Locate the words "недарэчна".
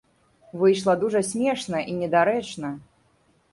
2.01-2.75